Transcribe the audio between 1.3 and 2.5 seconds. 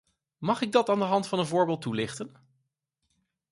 een voorbeeld toelichten?